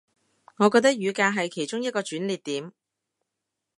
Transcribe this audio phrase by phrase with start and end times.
[0.57, 2.73] 我覺得雨革係其中一個轉捩點